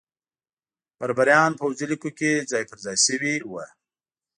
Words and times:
بربریان 0.97 1.51
پوځي 1.59 1.85
لیکو 1.91 2.09
کې 2.19 2.31
ځای 2.51 2.63
پرځای 2.71 2.97
شوي 3.05 3.33
وو. 3.41 3.61